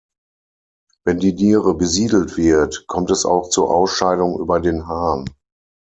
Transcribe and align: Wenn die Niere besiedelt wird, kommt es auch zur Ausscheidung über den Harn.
Wenn 1.05 1.19
die 1.19 1.31
Niere 1.33 1.75
besiedelt 1.75 2.35
wird, 2.35 2.85
kommt 2.87 3.11
es 3.11 3.23
auch 3.23 3.49
zur 3.51 3.69
Ausscheidung 3.69 4.39
über 4.39 4.59
den 4.59 4.87
Harn. 4.87 5.25